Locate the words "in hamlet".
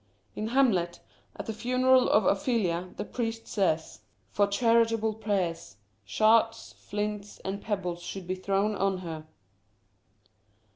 0.35-0.99